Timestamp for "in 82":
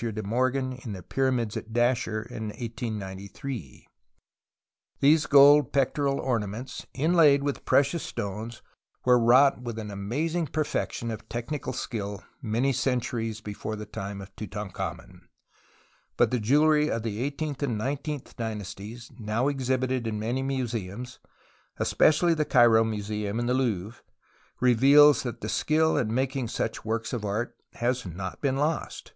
2.22-2.50